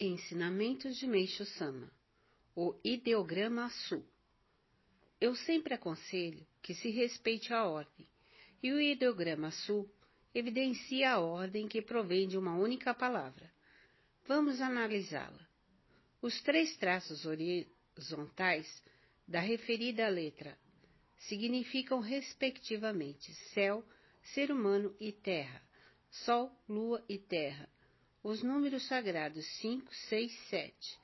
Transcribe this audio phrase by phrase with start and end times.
[0.00, 1.88] Ensinamentos de Meixo Sama
[2.52, 4.04] O Ideograma Sul
[5.20, 8.04] Eu sempre aconselho que se respeite a ordem,
[8.60, 9.88] e o ideograma Sul
[10.34, 13.48] evidencia a ordem que provém de uma única palavra.
[14.26, 15.48] Vamos analisá-la.
[16.20, 18.82] Os três traços horizontais
[19.28, 20.58] da referida letra
[21.18, 23.84] significam, respectivamente, céu,
[24.34, 25.62] ser humano e terra,
[26.10, 27.72] sol, lua e terra.
[28.24, 30.98] Os números sagrados 5, 6, 7,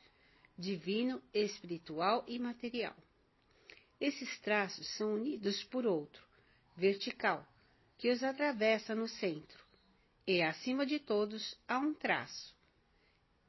[0.57, 2.97] divino, espiritual e material.
[4.01, 6.27] Esses traços são unidos por outro,
[6.75, 7.47] vertical,
[7.99, 9.63] que os atravessa no centro,
[10.27, 12.57] e acima de todos há um traço.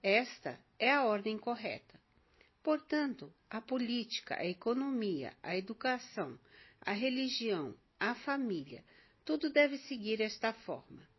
[0.03, 1.97] Esta é a ordem correta.
[2.61, 6.37] Portanto, a política, a economia, a educação,
[6.81, 8.83] a religião, a família,
[9.23, 11.10] tudo deve seguir esta forma.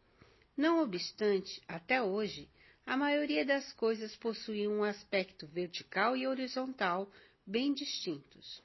[0.57, 2.49] Não obstante, até hoje,
[2.85, 7.11] a maioria das coisas possui um aspecto vertical e horizontal
[7.47, 8.63] bem distintos.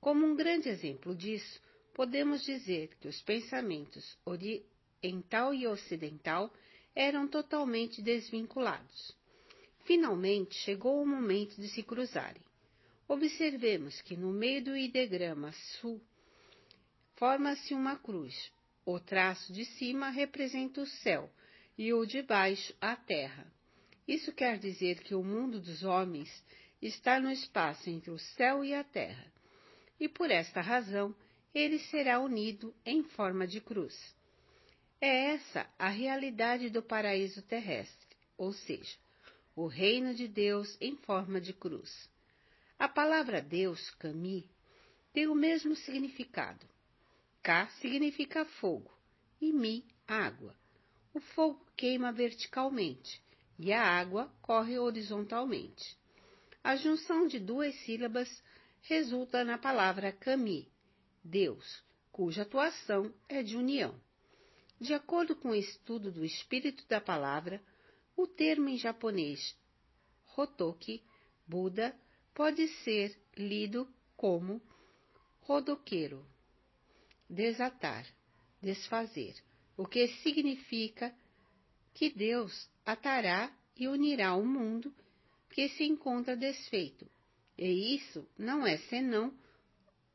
[0.00, 1.60] Como um grande exemplo disso,
[1.92, 6.52] podemos dizer que os pensamentos oriental e ocidental
[6.94, 9.16] eram totalmente desvinculados.
[9.84, 12.42] Finalmente chegou o momento de se cruzarem.
[13.06, 16.00] Observemos que no meio do idegrama sul
[17.16, 18.52] forma-se uma cruz.
[18.90, 21.30] O traço de cima representa o céu
[21.76, 23.46] e o de baixo a terra.
[24.08, 26.42] Isso quer dizer que o mundo dos homens
[26.80, 29.30] está no espaço entre o céu e a terra
[30.00, 31.14] e por esta razão
[31.54, 33.94] ele será unido em forma de cruz.
[34.98, 38.96] É essa a realidade do paraíso terrestre, ou seja,
[39.54, 42.08] o reino de Deus em forma de cruz.
[42.78, 44.50] A palavra Deus, Kami,
[45.12, 46.66] tem o mesmo significado.
[47.48, 48.92] Ka significa fogo
[49.40, 50.54] e Mi, água.
[51.14, 53.22] O fogo queima verticalmente
[53.58, 55.96] e a água corre horizontalmente.
[56.62, 58.28] A junção de duas sílabas
[58.82, 60.70] resulta na palavra kami,
[61.24, 61.82] Deus,
[62.12, 63.98] cuja atuação é de união.
[64.78, 67.62] De acordo com o estudo do espírito da palavra,
[68.14, 69.56] o termo em japonês
[70.36, 71.02] Hotoki,
[71.46, 71.98] Buda,
[72.34, 73.88] pode ser lido
[74.18, 74.60] como
[75.40, 76.26] rodoqueiro,
[77.28, 78.06] desatar,
[78.62, 79.34] desfazer,
[79.76, 81.14] o que significa
[81.94, 84.94] que Deus atará e unirá o mundo
[85.50, 87.08] que se encontra desfeito,
[87.56, 89.32] e isso não é senão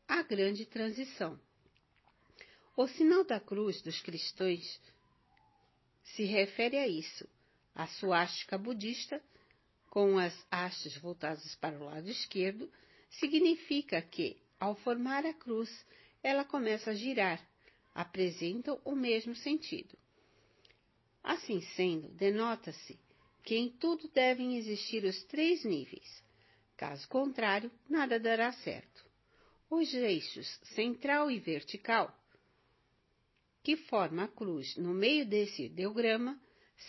[0.07, 1.39] a grande transição.
[2.75, 4.81] O sinal da cruz dos cristãos
[6.03, 7.27] se refere a isso.
[7.75, 9.21] A suástica budista,
[9.89, 12.71] com as hastes voltadas para o lado esquerdo,
[13.09, 15.69] significa que, ao formar a cruz,
[16.23, 17.45] ela começa a girar,
[17.93, 19.97] apresentam o mesmo sentido.
[21.21, 22.97] Assim sendo, denota-se
[23.43, 26.23] que em tudo devem existir os três níveis,
[26.83, 29.05] Caso contrário, nada dará certo.
[29.69, 32.13] Os eixos central e vertical,
[33.63, 36.39] que formam a cruz no meio desse ideograma,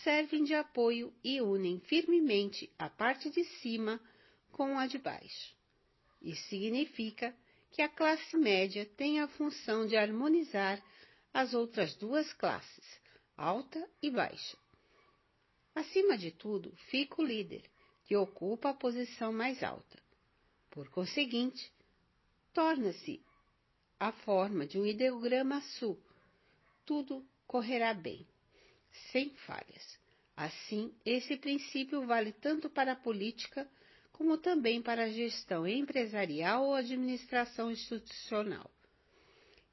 [0.03, 4.01] servem de apoio e unem firmemente a parte de cima
[4.51, 5.55] com a de baixo.
[6.21, 7.33] Isso significa
[7.75, 10.81] que a classe média tem a função de harmonizar
[11.33, 13.01] as outras duas classes,
[13.35, 14.57] alta e baixa.
[15.75, 17.69] Acima de tudo, fica o líder,
[18.05, 20.01] que ocupa a posição mais alta.
[20.71, 21.69] Por conseguinte,
[22.53, 23.21] torna-se
[23.99, 26.01] a forma de um ideograma sul.
[26.85, 28.25] Tudo correrá bem,
[29.11, 29.99] sem falhas.
[30.33, 33.69] Assim, esse princípio vale tanto para a política
[34.15, 38.71] como também para a gestão empresarial ou administração institucional.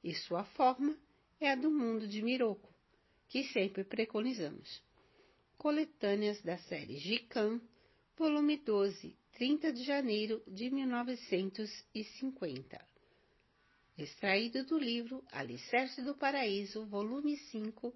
[0.02, 0.98] E sua forma
[1.40, 2.68] é a do mundo de Miroco,
[3.28, 4.82] que sempre preconizamos.
[5.56, 7.60] Coletâneas da série Gikan
[8.16, 12.84] volume 12, 30 de janeiro de 1950.
[13.96, 17.94] Extraído do livro Alicerce do Paraíso, volume 5,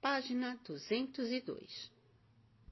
[0.00, 1.95] página 202.